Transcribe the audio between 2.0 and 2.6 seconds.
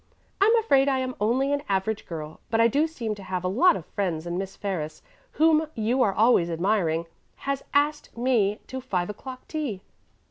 girl, but